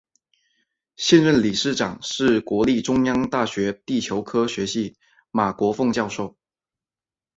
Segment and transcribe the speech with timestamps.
[0.95, 4.97] 现任理事长是国立中央大学地球科学系
[5.29, 6.35] 马国凤教授。